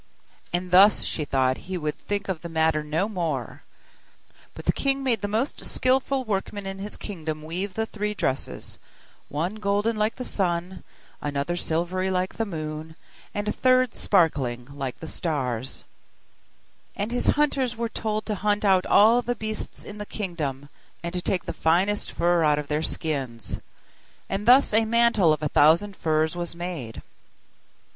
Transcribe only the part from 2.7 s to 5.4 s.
no more. But the king made the